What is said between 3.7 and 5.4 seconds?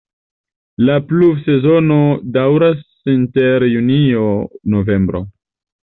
junio-novembro.